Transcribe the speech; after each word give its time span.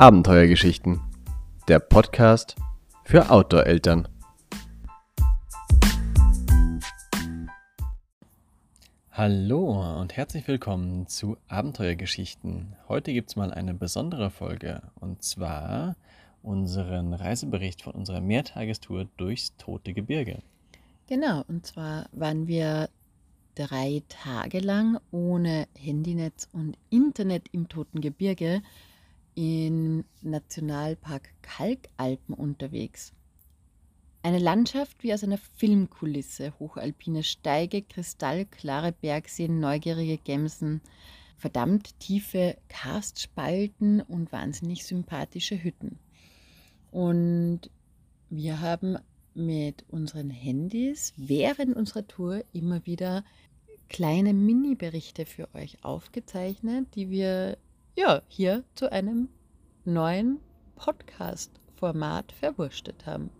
Abenteuergeschichten, 0.00 1.00
der 1.66 1.80
Podcast 1.80 2.54
für 3.02 3.32
Outdoor-Eltern. 3.32 4.06
Hallo 9.10 9.98
und 10.00 10.16
herzlich 10.16 10.46
willkommen 10.46 11.08
zu 11.08 11.36
Abenteuergeschichten. 11.48 12.76
Heute 12.86 13.12
gibt 13.12 13.30
es 13.30 13.34
mal 13.34 13.52
eine 13.52 13.74
besondere 13.74 14.30
Folge 14.30 14.82
und 15.00 15.24
zwar 15.24 15.96
unseren 16.44 17.12
Reisebericht 17.12 17.82
von 17.82 17.94
unserer 17.94 18.20
Mehrtagestour 18.20 19.08
durchs 19.16 19.56
Tote 19.56 19.94
Gebirge. 19.94 20.42
Genau, 21.08 21.42
und 21.48 21.66
zwar 21.66 22.08
waren 22.12 22.46
wir 22.46 22.88
drei 23.56 24.04
Tage 24.08 24.60
lang 24.60 25.00
ohne 25.10 25.66
Handynetz 25.76 26.48
und 26.52 26.78
Internet 26.88 27.48
im 27.50 27.68
Toten 27.68 28.00
Gebirge 28.00 28.62
im 29.38 30.04
Nationalpark 30.20 31.30
Kalkalpen 31.42 32.34
unterwegs. 32.34 33.12
Eine 34.24 34.40
Landschaft 34.40 35.04
wie 35.04 35.14
aus 35.14 35.22
einer 35.22 35.38
Filmkulisse, 35.38 36.54
hochalpine 36.58 37.22
Steige, 37.22 37.82
kristallklare 37.82 38.90
Bergseen, 38.90 39.60
neugierige 39.60 40.18
Gämsen, 40.18 40.80
verdammt 41.36 42.00
tiefe 42.00 42.56
Karstspalten 42.68 44.00
und 44.00 44.32
wahnsinnig 44.32 44.84
sympathische 44.84 45.62
Hütten. 45.62 46.00
Und 46.90 47.70
wir 48.30 48.60
haben 48.60 48.98
mit 49.34 49.84
unseren 49.88 50.30
Handys 50.30 51.12
während 51.16 51.76
unserer 51.76 52.08
Tour 52.08 52.44
immer 52.52 52.84
wieder 52.86 53.22
kleine 53.88 54.34
Mini-Berichte 54.34 55.26
für 55.26 55.48
euch 55.54 55.84
aufgezeichnet, 55.84 56.88
die 56.96 57.08
wir 57.08 57.56
ja, 57.98 58.22
hier 58.28 58.62
zu 58.76 58.92
einem 58.92 59.28
neuen 59.84 60.38
Podcast-Format 60.76 62.30
verwurstet 62.30 63.06
haben. 63.06 63.30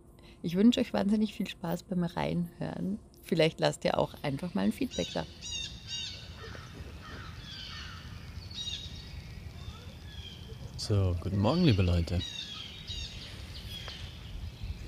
Ich 0.43 0.57
wünsche 0.57 0.81
euch 0.81 0.93
wahnsinnig 0.93 1.33
viel 1.33 1.47
Spaß 1.47 1.85
beim 1.85 2.03
Reinhören. 2.03 2.99
Vielleicht 3.23 3.61
lasst 3.61 3.85
ihr 3.85 3.97
auch 3.97 4.15
einfach 4.23 4.55
mal 4.55 4.63
ein 4.63 4.73
Feedback 4.73 5.07
da. 5.15 5.25
So, 10.77 11.15
guten 11.21 11.39
Morgen, 11.39 11.63
liebe 11.63 11.83
Leute. 11.83 12.21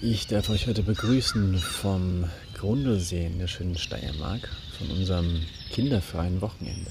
Ich 0.01 0.27
darf 0.27 0.51
euch 0.51 0.67
heute 0.67 0.83
begrüßen 0.83 1.59
vom 1.59 2.25
Grundlsee 2.55 3.27
in 3.27 3.39
der 3.39 3.47
schönen 3.47 3.79
Steiermark, 3.79 4.49
von 4.79 4.91
unserem 4.91 5.43
kinderfreien 5.71 6.41
Wochenende. 6.41 6.91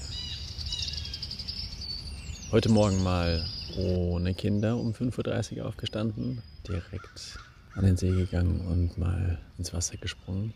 Heute 2.52 2.68
Morgen 2.68 3.00
mal 3.04 3.46
ohne 3.76 4.34
Kinder 4.34 4.76
um 4.76 4.90
5.30 4.90 5.58
Uhr 5.58 5.66
aufgestanden, 5.66 6.42
direkt 6.66 7.38
an 7.76 7.84
den 7.84 7.96
See 7.96 8.10
gegangen 8.10 8.66
und 8.66 8.98
mal 8.98 9.38
ins 9.56 9.72
Wasser 9.72 9.96
gesprungen. 9.98 10.52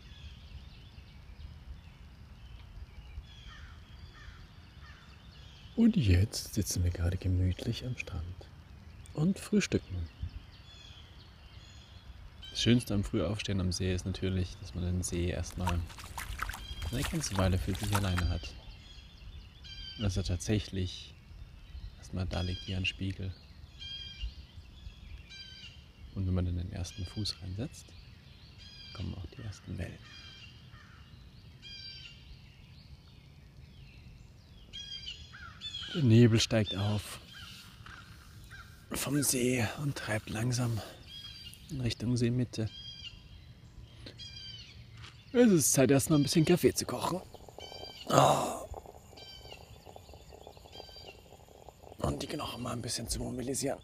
Und 5.77 5.95
jetzt 5.95 6.55
sitzen 6.55 6.83
wir 6.83 6.91
gerade 6.91 7.15
gemütlich 7.15 7.85
am 7.85 7.95
Strand 7.95 8.49
und 9.13 9.39
frühstücken. 9.39 9.95
Das 12.49 12.61
Schönste 12.61 12.93
am 12.93 13.05
Frühaufstehen 13.05 13.61
am 13.61 13.71
See 13.71 13.95
ist 13.95 14.05
natürlich, 14.05 14.57
dass 14.59 14.75
man 14.75 14.83
den 14.83 15.01
See 15.01 15.29
erstmal 15.29 15.79
eine 16.91 17.03
ganze 17.03 17.37
Weile 17.37 17.57
für 17.57 17.73
sich 17.73 17.95
alleine 17.95 18.27
hat. 18.27 18.53
Dass 19.97 20.17
er 20.17 20.25
tatsächlich 20.25 21.14
erstmal 22.15 22.27
da 22.27 22.41
liegt 22.41 22.65
wie 22.67 22.75
ein 22.75 22.85
Spiegel. 22.85 23.31
Und 26.15 26.25
wenn 26.25 26.33
man 26.33 26.45
dann 26.45 26.57
den 26.57 26.71
ersten 26.71 27.05
Fuß 27.05 27.35
reinsetzt, 27.41 27.85
kommen 28.93 29.13
auch 29.15 29.25
die 29.37 29.41
ersten 29.41 29.77
Wellen. 29.77 29.99
Der 35.93 36.03
Nebel 36.03 36.39
steigt 36.39 36.75
auf 36.75 37.19
vom 38.91 39.21
See 39.21 39.65
und 39.81 39.97
treibt 39.97 40.29
langsam 40.29 40.79
in 41.69 41.81
Richtung 41.81 42.15
Seemitte. 42.15 42.69
Es 45.33 45.51
ist 45.51 45.73
Zeit, 45.73 45.91
erstmal 45.91 46.19
ein 46.19 46.23
bisschen 46.23 46.45
Kaffee 46.45 46.73
zu 46.73 46.85
kochen. 46.85 47.21
Oh. 48.07 48.64
Und 52.05 52.21
die 52.21 52.27
Knochen 52.27 52.63
mal 52.63 52.73
ein 52.73 52.81
bisschen 52.81 53.09
zu 53.09 53.19
mobilisieren. 53.19 53.79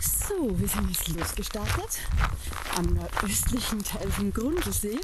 So, 0.00 0.58
wir 0.58 0.68
sind 0.68 0.90
jetzt 0.90 1.08
losgestartet 1.08 1.98
am 2.76 2.98
östlichen 3.24 3.82
Teil 3.82 4.10
vom 4.10 4.32
Grundlsee 4.32 5.00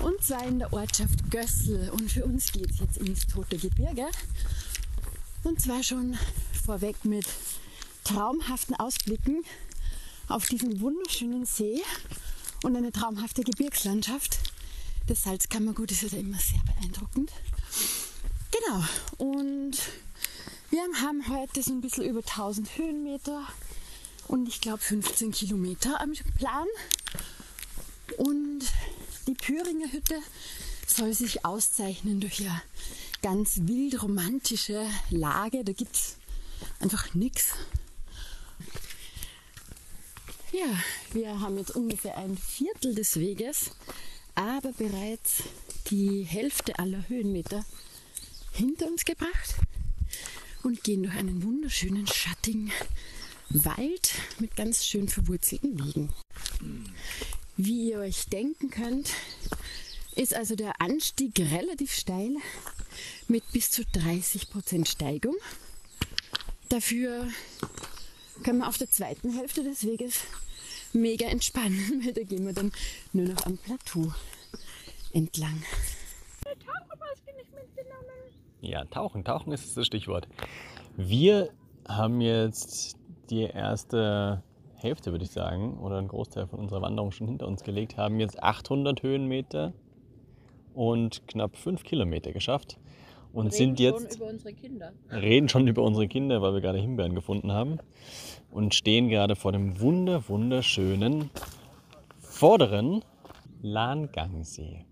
und 0.00 0.22
zwar 0.22 0.44
in 0.44 0.58
der 0.58 0.72
Ortschaft 0.72 1.30
Gössel. 1.30 1.90
Und 1.90 2.10
für 2.10 2.24
uns 2.24 2.52
geht 2.52 2.70
es 2.70 2.80
jetzt 2.80 2.98
ins 2.98 3.26
Tote 3.26 3.56
Gebirge. 3.56 4.06
Und 5.44 5.60
zwar 5.60 5.82
schon 5.82 6.18
vorweg 6.64 7.04
mit 7.04 7.26
traumhaften 8.02 8.74
Ausblicken 8.74 9.44
auf 10.28 10.46
diesen 10.46 10.80
wunderschönen 10.80 11.46
See 11.46 11.82
und 12.64 12.76
eine 12.76 12.90
traumhafte 12.90 13.42
Gebirgslandschaft. 13.42 14.38
Das 15.06 15.22
Salzkammergut 15.22 15.92
ist 15.92 16.02
ja 16.02 16.18
immer 16.18 16.38
sehr 16.38 16.60
beeindruckend. 16.66 17.30
Genau, 18.66 18.84
und 19.18 19.76
wir 20.70 20.80
haben 21.02 21.28
heute 21.28 21.62
so 21.62 21.72
ein 21.72 21.80
bisschen 21.80 22.04
über 22.04 22.20
1000 22.20 22.76
Höhenmeter 22.76 23.46
und 24.28 24.48
ich 24.48 24.60
glaube 24.60 24.78
15 24.78 25.30
Kilometer 25.32 26.00
am 26.00 26.12
Plan. 26.36 26.66
Und 28.16 28.60
die 29.26 29.34
Püringer 29.34 29.92
Hütte 29.92 30.18
soll 30.86 31.12
sich 31.12 31.44
auszeichnen 31.44 32.20
durch 32.20 32.40
ihre 32.40 32.62
ganz 33.22 33.58
wild 33.62 34.02
romantische 34.02 34.86
Lage. 35.10 35.64
Da 35.64 35.72
gibt 35.72 35.96
es 35.96 36.16
einfach 36.80 37.14
nichts. 37.14 37.52
Ja, 40.52 40.66
wir 41.12 41.40
haben 41.40 41.58
jetzt 41.58 41.76
ungefähr 41.76 42.16
ein 42.16 42.36
Viertel 42.36 42.94
des 42.94 43.18
Weges, 43.20 43.72
aber 44.34 44.72
bereits 44.72 45.42
die 45.90 46.22
Hälfte 46.22 46.78
aller 46.78 47.08
Höhenmeter 47.08 47.64
hinter 48.56 48.86
uns 48.86 49.04
gebracht 49.04 49.56
und 50.62 50.82
gehen 50.82 51.02
durch 51.02 51.14
einen 51.14 51.42
wunderschönen 51.42 52.06
schattigen 52.06 52.72
Wald 53.50 54.12
mit 54.38 54.56
ganz 54.56 54.84
schön 54.84 55.08
verwurzelten 55.08 55.78
Wegen. 55.78 56.10
Wie 57.56 57.90
ihr 57.90 57.98
euch 58.00 58.26
denken 58.26 58.70
könnt, 58.70 59.10
ist 60.14 60.34
also 60.34 60.56
der 60.56 60.80
Anstieg 60.80 61.38
relativ 61.38 61.94
steil 61.94 62.34
mit 63.28 63.44
bis 63.52 63.70
zu 63.70 63.82
30% 63.82 64.88
Steigung. 64.88 65.36
Dafür 66.70 67.28
können 68.42 68.58
wir 68.58 68.68
auf 68.68 68.78
der 68.78 68.90
zweiten 68.90 69.32
Hälfte 69.34 69.62
des 69.64 69.84
Weges 69.84 70.20
mega 70.92 71.26
entspannen, 71.26 72.02
weil 72.04 72.14
da 72.14 72.22
gehen 72.22 72.46
wir 72.46 72.54
dann 72.54 72.72
nur 73.12 73.26
noch 73.26 73.44
am 73.44 73.58
Plateau 73.58 74.12
entlang. 75.12 75.62
Ja, 78.66 78.84
tauchen. 78.84 79.22
Tauchen 79.22 79.52
ist 79.52 79.76
das 79.76 79.86
Stichwort. 79.86 80.26
Wir 80.96 81.50
haben 81.86 82.20
jetzt 82.20 82.96
die 83.30 83.42
erste 83.42 84.42
Hälfte, 84.74 85.12
würde 85.12 85.24
ich 85.24 85.30
sagen, 85.30 85.78
oder 85.78 85.98
einen 85.98 86.08
Großteil 86.08 86.48
von 86.48 86.58
unserer 86.58 86.82
Wanderung 86.82 87.12
schon 87.12 87.28
hinter 87.28 87.46
uns 87.46 87.62
gelegt, 87.62 87.96
haben 87.96 88.18
jetzt 88.18 88.42
800 88.42 89.04
Höhenmeter 89.04 89.72
und 90.74 91.26
knapp 91.28 91.56
5 91.56 91.84
Kilometer 91.84 92.32
geschafft. 92.32 92.76
Und 93.32 93.46
reden 93.46 93.56
sind 93.56 93.80
jetzt. 93.80 94.14
Schon 94.14 94.22
über 94.22 94.30
unsere 94.30 94.52
Kinder. 94.52 94.92
Reden 95.12 95.48
schon 95.48 95.68
über 95.68 95.82
unsere 95.82 96.08
Kinder, 96.08 96.42
weil 96.42 96.54
wir 96.54 96.60
gerade 96.60 96.78
Himbeeren 96.78 97.14
gefunden 97.14 97.52
haben. 97.52 97.78
Und 98.50 98.74
stehen 98.74 99.08
gerade 99.08 99.36
vor 99.36 99.52
dem 99.52 99.80
wunder, 99.80 100.28
wunderschönen 100.28 101.30
vorderen 102.18 103.04
Lahngangsee. 103.62 104.86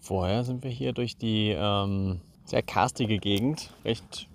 Vorher 0.00 0.42
sind 0.42 0.64
wir 0.64 0.70
hier 0.70 0.92
durch 0.92 1.16
die 1.16 1.54
ähm, 1.56 2.20
sehr 2.46 2.62
karstige 2.62 3.18
Gegend, 3.18 3.70
recht 3.84 4.28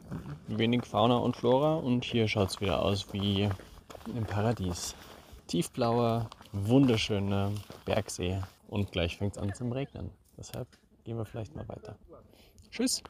wenig 0.47 0.85
Fauna 0.85 1.15
und 1.17 1.37
Flora 1.37 1.75
und 1.75 2.03
hier 2.03 2.27
schaut 2.27 2.49
es 2.49 2.61
wieder 2.61 2.83
aus 2.83 3.13
wie 3.13 3.49
im 4.05 4.25
Paradies. 4.25 4.95
Tiefblauer, 5.47 6.29
wunderschöner 6.51 7.51
Bergsee 7.85 8.41
und 8.67 8.91
gleich 8.91 9.17
fängt 9.17 9.37
es 9.37 9.41
an 9.41 9.53
zum 9.53 9.71
Regnen. 9.71 10.11
Deshalb 10.37 10.67
gehen 11.05 11.17
wir 11.17 11.25
vielleicht 11.25 11.55
mal 11.55 11.67
weiter. 11.69 11.95
Tschüss! 12.69 13.01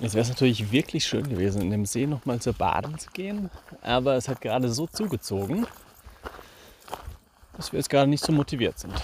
Jetzt 0.00 0.14
wäre 0.14 0.22
es 0.22 0.28
natürlich 0.28 0.70
wirklich 0.70 1.04
schön 1.04 1.28
gewesen, 1.28 1.62
in 1.62 1.70
dem 1.70 1.86
See 1.86 2.06
nochmal 2.06 2.40
zur 2.40 2.54
Baden 2.54 2.98
zu 2.98 3.10
gehen, 3.10 3.50
aber 3.82 4.16
es 4.16 4.28
hat 4.28 4.40
gerade 4.40 4.70
so 4.70 4.86
zugezogen, 4.86 5.66
dass 7.56 7.72
wir 7.72 7.78
jetzt 7.78 7.90
gerade 7.90 8.08
nicht 8.08 8.24
so 8.24 8.32
motiviert 8.32 8.78
sind. 8.78 8.94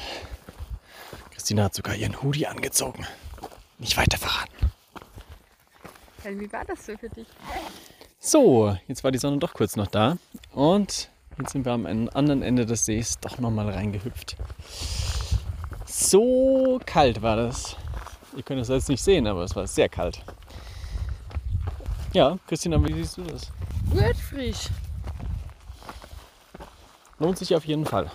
Christina 1.47 1.63
hat 1.63 1.75
sogar 1.77 1.95
ihren 1.95 2.21
Hoodie 2.21 2.49
angezogen. 2.49 3.07
Nicht 3.79 3.97
weiter 3.97 4.19
verraten. 4.19 4.73
Wie 6.25 6.53
war 6.53 6.65
das 6.65 6.85
so 6.85 6.97
für 6.99 7.09
dich? 7.09 7.29
So, 8.19 8.77
jetzt 8.89 9.05
war 9.05 9.13
die 9.13 9.19
Sonne 9.19 9.39
doch 9.39 9.55
kurz 9.55 9.77
noch 9.77 9.87
da. 9.87 10.19
Und 10.51 11.09
jetzt 11.39 11.53
sind 11.53 11.65
wir 11.65 11.71
am 11.71 11.87
anderen 11.87 12.43
Ende 12.43 12.67
des 12.67 12.85
Sees 12.85 13.21
doch 13.21 13.39
nochmal 13.39 13.71
reingehüpft. 13.71 14.37
So 15.87 16.81
kalt 16.85 17.23
war 17.23 17.37
das. 17.37 17.77
Ihr 18.37 18.43
könnt 18.43 18.61
es 18.61 18.67
jetzt 18.67 18.89
nicht 18.89 19.05
sehen, 19.05 19.29
aber 19.29 19.45
es 19.45 19.55
war 19.55 19.69
sehr 19.69 19.89
kalt. 19.89 20.25
Ja, 22.13 22.41
Christina, 22.49 22.85
wie 22.85 22.93
siehst 22.93 23.19
du 23.19 23.23
das? 23.23 23.53
Gut 23.89 24.17
frisch. 24.17 24.69
Lohnt 27.21 27.39
sich 27.39 27.55
auf 27.55 27.65
jeden 27.67 27.87
Fall. 27.87 28.11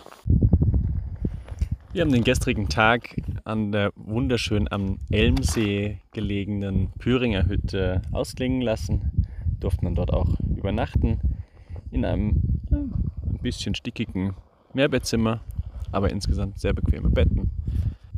Wir 1.93 2.03
haben 2.03 2.13
den 2.13 2.23
gestrigen 2.23 2.69
Tag 2.69 3.17
an 3.43 3.73
der 3.73 3.91
wunderschön 3.97 4.71
am 4.71 4.99
Elmsee 5.09 5.99
gelegenen 6.13 6.93
Püringer 6.99 7.47
Hütte 7.47 8.01
ausklingen 8.13 8.61
lassen. 8.61 9.25
Durften 9.59 9.83
dann 9.83 9.95
dort 9.95 10.13
auch 10.13 10.39
übernachten 10.39 11.19
in 11.91 12.05
einem 12.05 12.41
ein 12.71 13.39
bisschen 13.41 13.75
stickigen 13.75 14.35
Mehrbettzimmer, 14.73 15.41
aber 15.91 16.11
insgesamt 16.11 16.59
sehr 16.59 16.73
bequeme 16.73 17.09
Betten. 17.09 17.51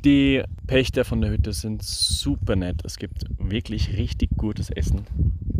Die 0.05 0.43
Pächter 0.67 1.03
von 1.03 1.21
der 1.21 1.31
Hütte 1.31 1.51
sind 1.51 1.81
super 1.81 2.55
nett. 2.55 2.81
Es 2.83 2.97
gibt 2.97 3.25
wirklich 3.39 3.97
richtig 3.97 4.29
gutes 4.37 4.69
Essen. 4.69 5.07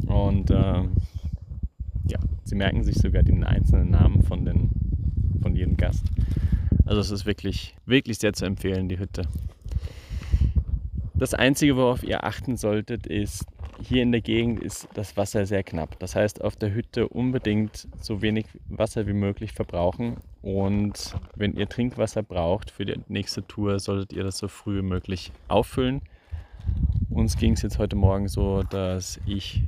Und 0.05 0.51
äh, 0.51 0.83
ja, 2.05 2.19
sie 2.43 2.55
merken 2.55 2.83
sich 2.83 2.97
sogar 2.97 3.23
den 3.23 3.43
einzelnen 3.43 3.89
Namen 3.89 4.21
von, 4.21 4.45
den, 4.45 4.69
von 5.41 5.55
jedem 5.55 5.77
Gast. 5.77 6.05
Also 6.85 7.01
es 7.01 7.11
ist 7.11 7.25
wirklich, 7.25 7.75
wirklich 7.85 8.17
sehr 8.17 8.33
zu 8.33 8.45
empfehlen, 8.45 8.89
die 8.89 8.99
Hütte. 8.99 9.23
Das 11.15 11.33
Einzige, 11.33 11.77
worauf 11.77 12.03
ihr 12.03 12.23
achten 12.23 12.57
solltet, 12.57 13.07
ist, 13.07 13.45
hier 13.81 14.03
in 14.03 14.11
der 14.11 14.21
Gegend 14.21 14.59
ist 14.61 14.87
das 14.93 15.15
Wasser 15.15 15.45
sehr 15.45 15.63
knapp. 15.63 15.97
Das 15.99 16.15
heißt, 16.15 16.43
auf 16.43 16.55
der 16.55 16.73
Hütte 16.73 17.07
unbedingt 17.07 17.87
so 18.01 18.21
wenig 18.21 18.45
Wasser 18.67 19.07
wie 19.07 19.13
möglich 19.13 19.53
verbrauchen. 19.53 20.17
Und 20.41 21.15
wenn 21.35 21.55
ihr 21.55 21.69
Trinkwasser 21.69 22.23
braucht 22.23 22.71
für 22.71 22.85
die 22.85 22.99
nächste 23.07 23.45
Tour, 23.47 23.79
solltet 23.79 24.13
ihr 24.13 24.23
das 24.23 24.37
so 24.37 24.47
früh 24.47 24.79
wie 24.79 24.85
möglich 24.85 25.31
auffüllen. 25.47 26.01
Uns 27.09 27.37
ging 27.37 27.53
es 27.53 27.61
jetzt 27.61 27.79
heute 27.79 27.95
Morgen 27.95 28.27
so, 28.27 28.63
dass 28.63 29.19
ich 29.25 29.63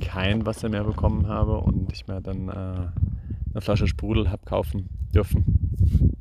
kein 0.00 0.46
Wasser 0.46 0.68
mehr 0.68 0.84
bekommen 0.84 1.26
habe 1.28 1.58
und 1.58 1.92
ich 1.92 2.06
mir 2.06 2.20
dann 2.20 2.48
äh, 2.48 2.52
eine 2.52 3.60
Flasche 3.60 3.86
Sprudel 3.86 4.30
habe 4.30 4.44
kaufen 4.44 4.88
dürfen. 5.14 6.13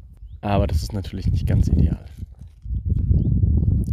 Aber 0.44 0.68
das 0.68 0.84
ist 0.84 0.92
natürlich 0.92 1.32
nicht 1.32 1.48
ganz 1.48 1.70
ideal. 1.70 2.04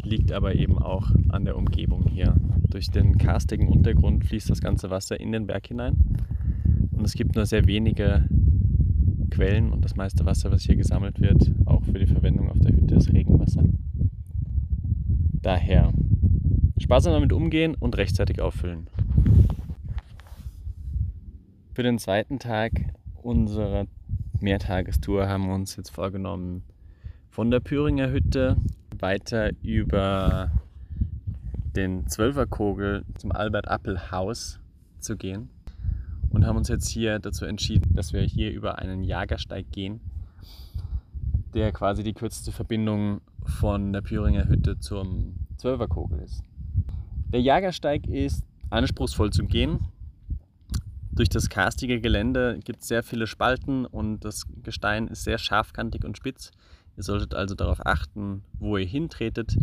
Liegt 0.03 0.33
aber 0.33 0.57
eben 0.57 0.79
auch 0.79 1.13
an 1.29 1.45
der 1.45 1.57
Umgebung 1.57 2.09
hier. 2.09 2.35
Durch 2.69 2.91
den 2.91 3.19
karstigen 3.19 3.69
Untergrund 3.69 4.25
fließt 4.25 4.51
das 4.51 4.61
ganze 4.61 4.91
Wasser 4.91 5.21
in 5.21 5.31
den 5.31 5.47
Berg 5.47 5.69
hinein. 5.69 5.97
Und 6.91 7.05
es 7.05 7.15
gibt 7.15 7.37
nur 7.37 7.47
sehr 7.47 7.67
wenige 7.69 8.29
Quellen 9.31 9.71
und 9.71 9.85
das 9.85 9.95
meiste 9.95 10.27
Wasser, 10.27 10.51
was 10.51 10.63
hier 10.63 10.75
gesammelt 10.75 11.21
wird, 11.21 11.53
auch 11.67 11.85
für 11.85 12.01
die 12.01 12.09
Verwendung 12.09 12.51
auf 12.51 12.59
der 12.59 12.75
Hütte, 12.75 12.97
ist 12.97 13.13
Regenwasser. 13.13 13.63
Daher 15.43 15.93
sparsam 16.79 17.13
damit 17.13 17.33
umgehen 17.33 17.77
und 17.79 17.97
rechtzeitig 17.97 18.43
auffüllen. 18.43 18.89
Für 21.75 21.85
den 21.85 22.01
zweiten 22.01 22.41
Tag 22.41 22.73
unserer 23.23 23.87
Mehrtagestour 24.41 25.29
haben 25.29 25.47
wir 25.47 25.55
uns 25.55 25.77
jetzt 25.77 25.91
vorgenommen, 25.91 26.63
von 27.31 27.51
der 27.51 27.61
Püringer 27.61 28.11
Hütte 28.11 28.57
weiter 28.99 29.51
über 29.63 30.51
den 31.77 32.07
Zwölferkogel 32.07 33.05
zum 33.19 33.33
Albert-Appel-Haus 33.33 34.59
zu 34.99 35.17
gehen 35.17 35.51
und 36.31 36.47
haben 36.47 36.57
uns 36.57 36.69
jetzt 36.69 36.89
hier 36.89 37.19
dazu 37.19 37.45
entschieden, 37.45 37.95
dass 37.95 38.13
wir 38.13 38.23
hier 38.23 38.53
über 38.53 38.79
einen 38.79 39.05
Jagersteig 39.05 39.71
gehen, 39.71 40.01
der 41.55 41.73
quasi 41.73 42.03
die 42.03 42.15
kürzeste 42.15 42.53
Verbindung 42.53 43.21
von 43.45 43.93
der 43.93 44.01
Püringer 44.01 44.49
Hütte 44.49 44.79
zum 44.79 45.35
Zwölferkogel 45.57 46.21
ist. 46.21 46.43
Der 47.33 47.41
Jagersteig 47.41 48.07
ist 48.07 48.45
anspruchsvoll 48.71 49.31
zu 49.33 49.45
gehen, 49.45 49.81
durch 51.21 51.29
das 51.29 51.51
karstige 51.51 52.01
Gelände 52.01 52.61
gibt 52.65 52.81
es 52.81 52.89
sehr 52.89 53.03
viele 53.03 53.27
Spalten 53.27 53.85
und 53.85 54.21
das 54.21 54.47
Gestein 54.63 55.07
ist 55.07 55.23
sehr 55.23 55.37
scharfkantig 55.37 56.03
und 56.07 56.17
spitz. 56.17 56.51
Ihr 56.97 57.03
solltet 57.03 57.35
also 57.35 57.55
darauf 57.55 57.85
achten, 57.85 58.43
wo 58.59 58.79
ihr 58.79 58.87
hintretet. 58.87 59.55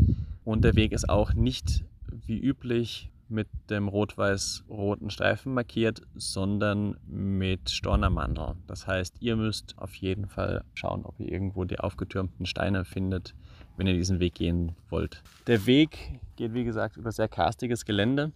Und 0.44 0.64
der 0.64 0.76
Weg 0.76 0.92
ist 0.92 1.10
auch 1.10 1.34
nicht 1.34 1.84
wie 2.12 2.38
üblich 2.38 3.10
mit 3.28 3.48
dem 3.72 3.88
rot-weiß-roten 3.88 5.10
Streifen 5.10 5.56
markiert, 5.56 6.04
sondern 6.14 6.96
mit 7.08 7.72
Stornermandel. 7.72 8.54
Das 8.68 8.86
heißt, 8.86 9.16
ihr 9.20 9.36
müsst 9.36 9.74
auf 9.80 9.96
jeden 9.96 10.28
Fall 10.28 10.64
schauen, 10.76 11.06
ob 11.06 11.20
ihr 11.20 11.32
irgendwo 11.32 11.64
die 11.64 11.80
aufgetürmten 11.80 12.46
Steine 12.46 12.86
findet, 12.86 13.34
wenn 13.78 13.88
ihr 13.88 13.96
diesen 13.96 14.20
Weg 14.20 14.36
gehen 14.36 14.76
wollt. 14.92 15.24
Der 15.48 15.66
Weg 15.66 16.20
geht, 16.36 16.54
wie 16.54 16.66
gesagt, 16.66 16.98
über 16.98 17.12
sehr 17.12 17.28
karstiges 17.28 17.84
Gelände 17.84 18.32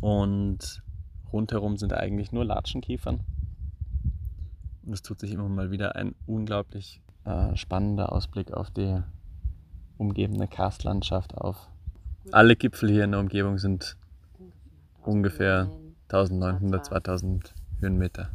und 0.00 0.82
Rundherum 1.32 1.76
sind 1.76 1.92
eigentlich 1.92 2.32
nur 2.32 2.44
Latschenkiefern. 2.44 3.20
Und 4.84 4.92
es 4.92 5.02
tut 5.02 5.20
sich 5.20 5.32
immer 5.32 5.48
mal 5.48 5.70
wieder 5.70 5.96
ein 5.96 6.14
unglaublich 6.26 7.00
äh, 7.24 7.56
spannender 7.56 8.12
Ausblick 8.12 8.52
auf 8.52 8.70
die 8.70 9.02
umgebende 9.98 10.48
Karstlandschaft 10.48 11.36
auf. 11.36 11.68
Alle 12.32 12.56
Gipfel 12.56 12.90
hier 12.90 13.04
in 13.04 13.12
der 13.12 13.20
Umgebung 13.20 13.58
sind 13.58 13.96
ungefähr 15.02 15.70
1900, 16.08 16.86
2000 16.86 17.54
Höhenmeter. 17.80 18.30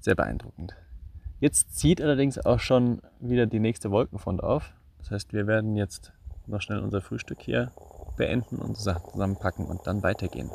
Sehr 0.00 0.14
beeindruckend. 0.14 0.76
Jetzt 1.40 1.76
zieht 1.76 2.00
allerdings 2.00 2.38
auch 2.38 2.60
schon 2.60 3.02
wieder 3.20 3.46
die 3.46 3.60
nächste 3.60 3.90
Wolkenfront 3.90 4.42
auf. 4.42 4.72
Das 4.98 5.10
heißt, 5.10 5.32
wir 5.32 5.46
werden 5.46 5.76
jetzt 5.76 6.12
noch 6.46 6.62
schnell 6.62 6.80
unser 6.80 7.00
Frühstück 7.00 7.40
hier 7.40 7.72
beenden, 8.16 8.74
Sachen 8.74 9.10
zusammenpacken 9.10 9.66
und 9.66 9.86
dann 9.86 10.02
weitergehen. 10.02 10.50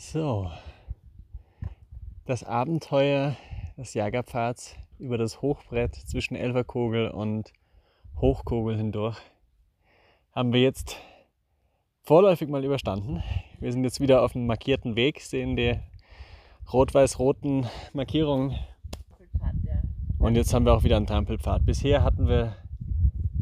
So, 0.00 0.48
das 2.24 2.44
Abenteuer 2.44 3.36
des 3.76 3.94
Jagerpfads 3.94 4.76
über 5.00 5.18
das 5.18 5.42
Hochbrett 5.42 5.96
zwischen 5.96 6.36
Elferkogel 6.36 7.10
und 7.10 7.52
Hochkogel 8.20 8.76
hindurch 8.76 9.18
haben 10.30 10.52
wir 10.52 10.62
jetzt 10.62 10.98
vorläufig 12.04 12.48
mal 12.48 12.64
überstanden. 12.64 13.24
Wir 13.58 13.72
sind 13.72 13.82
jetzt 13.82 13.98
wieder 13.98 14.22
auf 14.22 14.34
dem 14.34 14.46
markierten 14.46 14.94
Weg, 14.94 15.20
sehen 15.20 15.56
die 15.56 15.74
rot-weiß-roten 16.72 17.66
Markierungen. 17.92 18.56
Und 20.20 20.36
jetzt 20.36 20.54
haben 20.54 20.64
wir 20.64 20.74
auch 20.74 20.84
wieder 20.84 20.96
einen 20.96 21.08
Trampelpfad. 21.08 21.66
Bisher 21.66 22.04
hatten 22.04 22.28
wir 22.28 22.54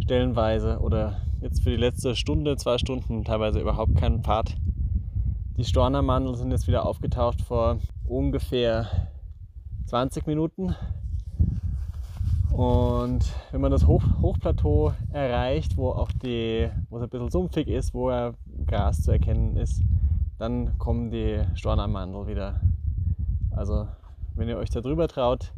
stellenweise 0.02 0.78
oder 0.78 1.20
jetzt 1.42 1.62
für 1.62 1.70
die 1.70 1.76
letzte 1.76 2.16
Stunde, 2.16 2.56
zwei 2.56 2.78
Stunden 2.78 3.24
teilweise 3.24 3.60
überhaupt 3.60 3.94
keinen 3.96 4.24
Pfad. 4.24 4.56
Die 5.56 5.64
Stornermandel 5.64 6.36
sind 6.36 6.50
jetzt 6.50 6.66
wieder 6.66 6.84
aufgetaucht 6.84 7.40
vor 7.40 7.78
ungefähr 8.06 9.08
20 9.86 10.26
Minuten. 10.26 10.74
Und 12.50 13.24
wenn 13.52 13.62
man 13.62 13.70
das 13.70 13.86
Hoch 13.86 14.02
Hochplateau 14.20 14.92
erreicht, 15.12 15.78
wo 15.78 15.88
auch 15.88 16.12
die, 16.12 16.68
wo 16.90 16.98
es 16.98 17.02
ein 17.02 17.08
bisschen 17.08 17.30
sumpfig 17.30 17.68
ist, 17.68 17.94
wo 17.94 18.10
ja 18.10 18.34
Gras 18.66 19.02
zu 19.02 19.12
erkennen 19.12 19.56
ist, 19.56 19.82
dann 20.38 20.76
kommen 20.76 21.10
die 21.10 21.42
Stornermandel 21.54 22.26
wieder. 22.26 22.60
Also 23.50 23.88
wenn 24.34 24.48
ihr 24.48 24.58
euch 24.58 24.68
da 24.68 24.82
drüber 24.82 25.08
traut, 25.08 25.54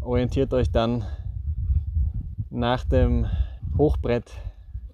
orientiert 0.00 0.54
euch 0.54 0.70
dann 0.70 1.04
nach 2.48 2.84
dem 2.84 3.26
Hochbrett 3.76 4.32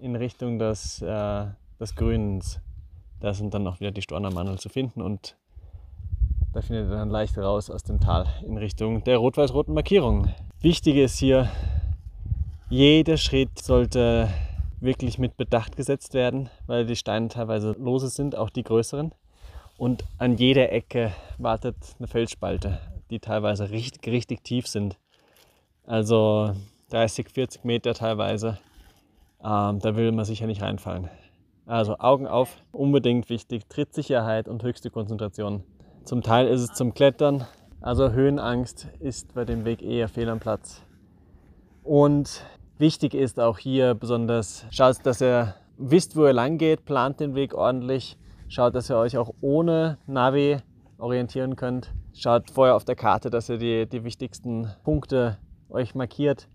in 0.01 0.17
Richtung 0.17 0.59
des, 0.59 1.01
äh, 1.01 1.45
des 1.79 1.95
Grünens. 1.95 2.59
Da 3.19 3.33
sind 3.33 3.53
dann 3.53 3.67
auch 3.67 3.79
wieder 3.79 3.91
die 3.91 4.01
Stornermandel 4.01 4.59
zu 4.59 4.69
finden 4.69 5.01
und 5.01 5.37
da 6.53 6.61
findet 6.61 6.89
ihr 6.89 6.95
dann 6.95 7.09
leicht 7.09 7.37
raus 7.37 7.69
aus 7.69 7.83
dem 7.83 7.99
Tal 7.99 8.25
in 8.45 8.57
Richtung 8.57 9.03
der 9.03 9.17
rot-weiß-roten 9.17 9.73
Markierung. 9.73 10.33
Wichtig 10.61 10.95
ist 10.95 11.19
hier, 11.19 11.49
jeder 12.69 13.17
Schritt 13.17 13.59
sollte 13.59 14.29
wirklich 14.79 15.19
mit 15.19 15.37
Bedacht 15.37 15.75
gesetzt 15.75 16.13
werden, 16.13 16.49
weil 16.65 16.85
die 16.85 16.95
Steine 16.95 17.27
teilweise 17.27 17.71
lose 17.73 18.09
sind, 18.09 18.35
auch 18.35 18.49
die 18.49 18.63
größeren. 18.63 19.13
Und 19.77 20.03
an 20.17 20.37
jeder 20.37 20.71
Ecke 20.71 21.13
wartet 21.37 21.75
eine 21.99 22.07
Felsspalte, 22.07 22.79
die 23.09 23.19
teilweise 23.19 23.69
richtig, 23.69 24.11
richtig 24.11 24.43
tief 24.43 24.67
sind. 24.67 24.97
Also 25.85 26.53
30, 26.89 27.29
40 27.29 27.63
Meter 27.63 27.93
teilweise. 27.93 28.57
Ähm, 29.43 29.79
da 29.79 29.95
will 29.95 30.11
man 30.11 30.25
sicher 30.25 30.47
nicht 30.47 30.61
reinfallen. 30.61 31.09
Also 31.67 31.97
Augen 31.99 32.27
auf, 32.27 32.55
unbedingt 32.71 33.29
wichtig. 33.29 33.67
Trittsicherheit 33.67 34.47
und 34.47 34.63
höchste 34.63 34.89
Konzentration. 34.89 35.63
Zum 36.05 36.23
Teil 36.23 36.47
ist 36.47 36.61
es 36.61 36.73
zum 36.73 36.93
Klettern 36.93 37.45
Also 37.81 38.11
Höhenangst 38.11 38.87
ist 39.01 39.33
bei 39.33 39.43
dem 39.43 39.65
Weg 39.65 39.81
eher 39.81 40.07
fehl 40.07 40.29
am 40.29 40.39
Platz. 40.39 40.81
Und 41.83 42.45
wichtig 42.77 43.13
ist 43.13 43.37
auch 43.41 43.57
hier 43.57 43.95
besonders, 43.95 44.65
schaut, 44.71 45.05
dass 45.05 45.21
ihr 45.21 45.55
wisst, 45.77 46.15
wo 46.15 46.25
ihr 46.25 46.33
lang 46.33 46.57
geht, 46.57 46.85
plant 46.85 47.19
den 47.19 47.35
Weg 47.35 47.53
ordentlich, 47.53 48.17
schaut, 48.47 48.73
dass 48.73 48.89
ihr 48.89 48.97
euch 48.97 49.17
auch 49.17 49.33
ohne 49.41 49.97
Navi 50.07 50.59
orientieren 50.97 51.57
könnt. 51.57 51.93
Schaut 52.13 52.49
vorher 52.49 52.75
auf 52.75 52.85
der 52.85 52.95
Karte, 52.95 53.29
dass 53.29 53.49
ihr 53.49 53.57
die, 53.57 53.87
die 53.87 54.05
wichtigsten 54.05 54.71
Punkte 54.85 55.37
euch 55.69 55.95
markiert. 55.95 56.47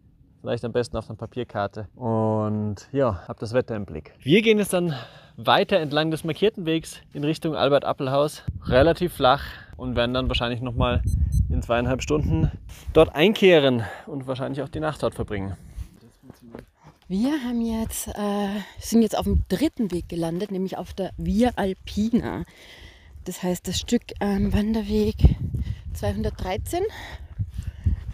Vielleicht 0.42 0.64
am 0.64 0.72
besten 0.72 0.96
auf 0.96 1.08
einer 1.08 1.16
Papierkarte. 1.16 1.86
Und 1.94 2.88
ja, 2.90 3.22
habt 3.28 3.40
das 3.42 3.52
Wetter 3.52 3.76
im 3.76 3.86
Blick. 3.86 4.12
Wir 4.22 4.42
gehen 4.42 4.58
jetzt 4.58 4.72
dann 4.72 4.92
weiter 5.36 5.78
entlang 5.78 6.10
des 6.10 6.24
markierten 6.24 6.66
Wegs 6.66 7.00
in 7.12 7.22
Richtung 7.22 7.54
Albert-Appelhaus. 7.54 8.42
Relativ 8.64 9.12
flach 9.14 9.44
und 9.76 9.94
werden 9.94 10.12
dann 10.12 10.26
wahrscheinlich 10.26 10.60
nochmal 10.60 11.00
in 11.48 11.62
zweieinhalb 11.62 12.02
Stunden 12.02 12.50
dort 12.92 13.14
einkehren 13.14 13.84
und 14.08 14.26
wahrscheinlich 14.26 14.62
auch 14.62 14.68
die 14.68 14.80
Nacht 14.80 15.04
dort 15.04 15.14
verbringen. 15.14 15.56
Wir 17.06 17.34
haben 17.44 17.60
jetzt, 17.60 18.08
äh, 18.08 18.48
sind 18.80 19.02
jetzt 19.02 19.16
auf 19.16 19.26
dem 19.26 19.44
dritten 19.48 19.92
Weg 19.92 20.08
gelandet, 20.08 20.50
nämlich 20.50 20.76
auf 20.76 20.92
der 20.92 21.12
Via 21.18 21.50
Alpina. 21.54 22.42
Das 23.26 23.44
heißt, 23.44 23.68
das 23.68 23.78
Stück 23.78 24.02
am 24.18 24.52
Wanderweg 24.52 25.14
213 25.92 26.82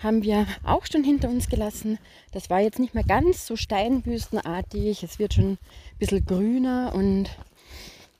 haben 0.02 0.22
wir 0.22 0.46
auch 0.64 0.86
schon 0.86 1.04
hinter 1.04 1.28
uns 1.28 1.48
gelassen. 1.48 1.98
Das 2.32 2.50
war 2.50 2.60
jetzt 2.60 2.78
nicht 2.78 2.94
mehr 2.94 3.04
ganz 3.04 3.46
so 3.46 3.56
steinwüstenartig. 3.56 5.02
Es 5.02 5.18
wird 5.18 5.34
schon 5.34 5.52
ein 5.52 5.58
bisschen 5.98 6.24
grüner 6.24 6.92
und 6.94 7.30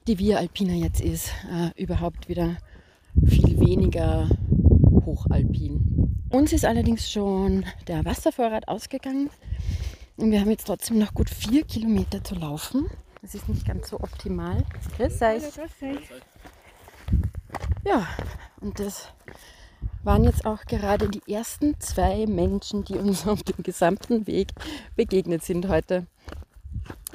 die 0.06 0.18
Via 0.18 0.38
Alpina 0.38 0.74
jetzt 0.74 1.00
ist 1.00 1.32
äh, 1.52 1.80
überhaupt 1.80 2.28
wieder 2.28 2.56
viel 3.26 3.60
weniger 3.60 4.28
hochalpin. 5.04 6.14
Uns 6.30 6.52
ist 6.52 6.64
allerdings 6.64 7.10
schon 7.10 7.64
der 7.86 8.04
Wasservorrat 8.04 8.68
ausgegangen 8.68 9.30
und 10.16 10.30
wir 10.30 10.40
haben 10.40 10.50
jetzt 10.50 10.66
trotzdem 10.66 10.98
noch 10.98 11.14
gut 11.14 11.30
vier 11.30 11.64
Kilometer 11.64 12.22
zu 12.24 12.34
laufen. 12.34 12.90
Das 13.22 13.34
ist 13.34 13.48
nicht 13.48 13.66
ganz 13.66 13.90
so 13.90 14.00
optimal. 14.00 14.64
Grüß 14.96 15.22
euch. 15.22 15.42
Ja, 17.84 18.06
und 18.60 18.78
das 18.78 19.08
waren 20.08 20.24
jetzt 20.24 20.46
auch 20.46 20.64
gerade 20.64 21.06
die 21.10 21.30
ersten 21.30 21.78
zwei 21.80 22.24
Menschen, 22.26 22.82
die 22.82 22.94
uns 22.94 23.26
auf 23.26 23.42
dem 23.42 23.62
gesamten 23.62 24.26
Weg 24.26 24.52
begegnet 24.96 25.44
sind 25.44 25.68
heute. 25.68 26.06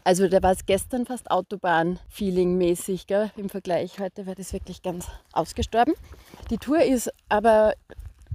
Also 0.03 0.27
da 0.27 0.43
war 0.43 0.51
es 0.51 0.67
gestern 0.67 1.07
fast 1.07 1.31
Autobahn-Feeling-mäßig 1.31 3.07
im 3.35 3.49
Vergleich. 3.49 3.99
Heute 3.99 4.27
war 4.27 4.35
das 4.35 4.53
wirklich 4.53 4.83
ganz 4.83 5.07
ausgestorben. 5.31 5.95
Die 6.51 6.59
Tour 6.59 6.83
ist 6.83 7.11
aber 7.29 7.73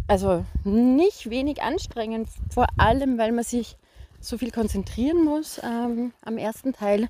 also 0.09 0.45
nicht 0.65 1.31
wenig 1.31 1.63
anstrengend, 1.63 2.29
vor 2.53 2.67
allem 2.79 3.17
weil 3.17 3.31
man 3.31 3.45
sich 3.45 3.77
so 4.21 4.39
viel 4.39 4.51
konzentrieren 4.51 5.23
muss 5.25 5.61
ähm, 5.63 6.13
am 6.25 6.37
ersten 6.37 6.73
Teil, 6.73 7.07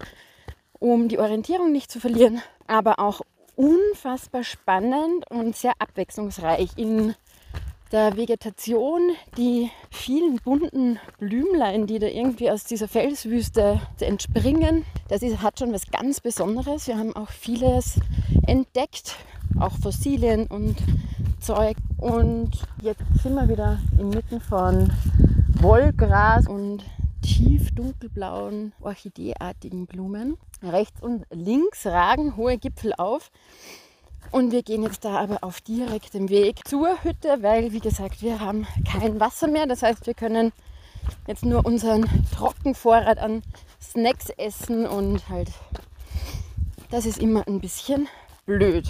um 0.80 1.08
die 1.08 1.18
Orientierung 1.18 1.72
nicht 1.72 1.90
zu 1.90 1.98
verlieren, 1.98 2.42
aber 2.66 2.98
auch 2.98 3.22
unfassbar 3.56 4.44
spannend 4.44 5.30
und 5.30 5.56
sehr 5.56 5.72
abwechslungsreich 5.78 6.72
in 6.76 7.14
der 7.92 8.16
Vegetation, 8.16 9.12
die 9.36 9.70
vielen 9.90 10.36
bunten 10.36 10.98
Blümlein, 11.18 11.86
die 11.86 11.98
da 11.98 12.06
irgendwie 12.06 12.50
aus 12.50 12.64
dieser 12.64 12.88
Felswüste 12.88 13.80
entspringen. 14.00 14.84
Das 15.08 15.22
ist, 15.22 15.42
hat 15.42 15.58
schon 15.58 15.72
was 15.72 15.90
ganz 15.90 16.20
Besonderes. 16.20 16.86
Wir 16.86 16.98
haben 16.98 17.16
auch 17.16 17.30
vieles 17.30 17.98
entdeckt, 18.46 19.16
auch 19.58 19.76
Fossilien 19.78 20.46
und 20.46 20.76
Zeug. 21.40 21.76
Und 21.96 22.50
jetzt 22.82 23.02
sind 23.22 23.34
wir 23.34 23.48
wieder 23.48 23.78
inmitten 23.98 24.40
von 24.40 24.92
Wollgras 25.60 26.46
und 26.46 26.84
tief 27.22 27.74
dunkelblauen, 27.74 28.72
orchideeartigen 28.80 29.86
Blumen. 29.86 30.36
Rechts 30.62 31.00
und 31.02 31.24
links 31.30 31.86
ragen 31.86 32.36
hohe 32.36 32.58
Gipfel 32.58 32.92
auf. 32.96 33.30
Und 34.30 34.52
wir 34.52 34.62
gehen 34.62 34.82
jetzt 34.82 35.04
da 35.04 35.18
aber 35.18 35.38
auf 35.42 35.60
direktem 35.60 36.28
Weg 36.28 36.66
zur 36.68 37.02
Hütte, 37.02 37.42
weil, 37.42 37.72
wie 37.72 37.80
gesagt, 37.80 38.22
wir 38.22 38.40
haben 38.40 38.66
kein 38.90 39.18
Wasser 39.20 39.48
mehr. 39.48 39.66
Das 39.66 39.82
heißt, 39.82 40.06
wir 40.06 40.14
können 40.14 40.52
jetzt 41.26 41.44
nur 41.44 41.64
unseren 41.64 42.06
Trockenvorrat 42.34 43.18
an 43.18 43.42
Snacks 43.80 44.30
essen 44.30 44.86
und 44.86 45.28
halt, 45.28 45.50
das 46.90 47.06
ist 47.06 47.18
immer 47.18 47.46
ein 47.46 47.60
bisschen 47.60 48.08
blöd, 48.44 48.86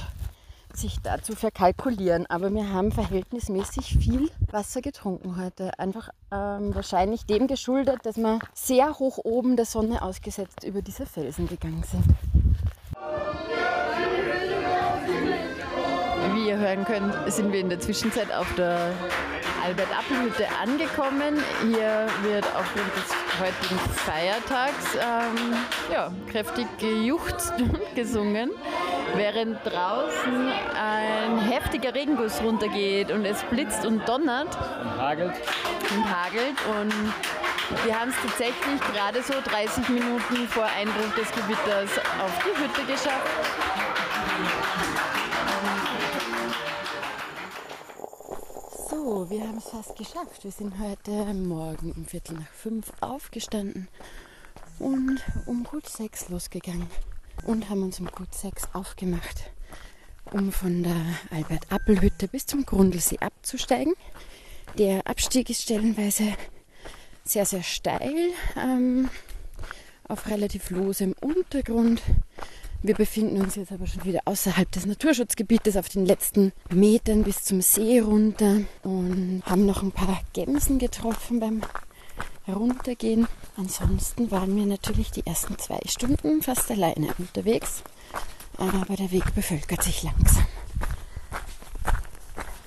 sich 0.75 1.01
da 1.03 1.23
zu 1.23 1.37
verkalkulieren. 1.37 2.27
Aber 2.27 2.53
wir 2.53 2.73
haben 2.73 2.91
verhältnismäßig 2.91 3.97
viel 3.99 4.31
Wasser 4.51 4.81
getrunken 4.81 5.41
heute. 5.41 5.79
Einfach 5.79 6.09
ähm, 6.33 6.75
wahrscheinlich 6.75 7.27
dem 7.27 7.47
geschuldet, 7.47 8.01
dass 8.05 8.17
wir 8.17 8.41
sehr 8.55 8.99
hoch 8.99 9.19
oben 9.23 9.57
der 9.57 9.67
Sonne 9.67 10.03
ausgesetzt 10.03 10.65
über 10.65 10.83
diese 10.83 11.07
Felsen 11.07 11.47
gegangen 11.47 11.85
sind. 11.85 12.05
Hören 16.69 16.85
könnt, 16.85 17.33
sind 17.33 17.51
wir 17.53 17.61
in 17.61 17.71
der 17.71 17.81
Zwischenzeit 17.81 18.31
auf 18.33 18.47
der 18.57 18.93
Albert-Appel-Hütte 19.65 20.47
angekommen. 20.63 21.43
Hier 21.63 22.07
wird 22.23 22.45
aufgrund 22.55 22.95
des 22.95 23.41
heutigen 23.41 23.79
Feiertags 23.95 24.95
ähm, 24.95 25.57
ja, 25.91 26.13
kräftig 26.31 26.67
gejuchzt 26.79 27.55
und 27.59 27.81
gesungen, 27.95 28.51
während 29.15 29.65
draußen 29.65 30.49
ein 30.79 31.39
heftiger 31.39 31.95
Regenguss 31.95 32.43
runtergeht 32.43 33.11
und 33.11 33.25
es 33.25 33.43
blitzt 33.45 33.87
und 33.87 34.07
donnert. 34.07 34.55
Und 34.83 35.01
hagelt. 35.01 35.35
Und 35.95 36.05
hagelt 36.05 36.59
und 36.81 37.85
wir 37.85 37.99
haben 37.99 38.11
es 38.11 38.17
tatsächlich 38.23 38.81
gerade 38.93 39.23
so 39.23 39.35
30 39.43 39.89
Minuten 39.89 40.49
vor 40.49 40.65
Einbruch 40.65 41.15
des 41.17 41.31
Gewitters 41.33 41.99
auf 42.23 42.33
die 42.45 42.63
Hütte 42.63 42.93
geschafft. 42.93 43.27
Wir 49.09 49.41
haben 49.41 49.57
es 49.57 49.71
fast 49.71 49.97
geschafft. 49.97 50.45
Wir 50.45 50.51
sind 50.51 50.79
heute 50.79 51.33
Morgen 51.33 51.93
um 51.93 52.05
Viertel 52.05 52.35
nach 52.35 52.53
fünf 52.53 52.93
aufgestanden 53.01 53.89
und 54.79 55.25
um 55.47 55.65
gut 55.65 55.89
sechs 55.89 56.29
losgegangen 56.29 56.87
und 57.47 57.71
haben 57.71 57.85
uns 57.85 58.01
um 58.01 58.09
gut 58.09 58.35
sechs 58.35 58.69
aufgemacht, 58.75 59.51
um 60.31 60.53
von 60.53 60.83
der 60.83 61.01
Albert-Appel-Hütte 61.31 62.29
bis 62.29 62.45
zum 62.45 62.67
Grundlsee 62.67 63.19
abzusteigen. 63.21 63.95
Der 64.77 65.07
Abstieg 65.07 65.49
ist 65.49 65.63
stellenweise 65.63 66.35
sehr, 67.25 67.47
sehr 67.47 67.63
steil, 67.63 68.15
ähm, 68.59 69.09
auf 70.07 70.27
relativ 70.29 70.69
losem 70.69 71.15
Untergrund. 71.19 72.03
Wir 72.81 72.95
befinden 72.95 73.41
uns 73.41 73.57
jetzt 73.57 73.73
aber 73.73 73.89
schon 73.89 74.05
wieder 74.05 74.21
außerhalb 74.25 74.71
des 74.71 74.87
Naturschutzgebietes 74.87 75.77
auf 75.77 75.89
den 75.89 76.07
letzten 76.07 76.53
Metern 76.71 77.25
bis 77.25 77.43
zum 77.43 77.61
See 77.61 77.99
runter 77.99 78.61
und 78.85 79.43
haben 79.47 79.67
noch 79.67 79.83
ein 79.83 79.91
paar 79.91 80.21
Gämsen 80.33 80.79
getroffen 80.79 81.41
beim 81.41 81.61
Heruntergehen. 82.45 83.27
Ansonsten 83.57 84.31
waren 84.31 84.55
wir 84.55 84.65
natürlich 84.65 85.11
die 85.11 85.27
ersten 85.27 85.59
zwei 85.59 85.81
Stunden 85.87 86.41
fast 86.41 86.71
alleine 86.71 87.09
unterwegs, 87.19 87.83
aber 88.57 88.95
der 88.95 89.11
Weg 89.11 89.35
bevölkert 89.35 89.83
sich 89.83 90.05
langsam. 90.05 90.47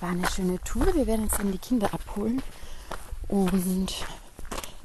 War 0.01 0.10
eine 0.10 0.30
schöne 0.30 0.60
Tour. 0.65 0.94
Wir 0.94 1.08
werden 1.08 1.24
jetzt 1.24 1.39
dann 1.39 1.53
die 1.53 1.58
Kinder 1.58 1.94
abholen 1.94 2.41
und 3.30 3.94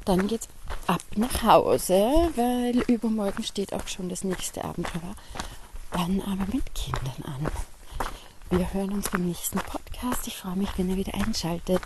dann 0.05 0.29
geht's 0.29 0.47
ab 0.87 1.03
nach 1.17 1.43
Hause, 1.43 2.31
weil 2.37 2.79
übermorgen 2.89 3.43
steht 3.43 3.73
auch 3.73 3.87
schon 3.89 4.09
das 4.09 4.25
nächste 4.25 4.65
Abenteuer. 4.65 5.15
Dann 5.93 6.21
aber 6.21 6.47
mit 6.53 6.75
Kindern 6.75 7.23
an. 7.25 7.47
Wir 8.51 8.73
hören 8.73 8.93
uns 8.93 9.11
beim 9.11 9.27
nächsten 9.27 9.59
Podcast. 9.59 10.27
Ich 10.27 10.37
freue 10.37 10.57
mich, 10.57 10.69
wenn 10.77 10.91
ihr 10.91 10.97
wieder 10.97 11.15
einschaltet. 11.15 11.83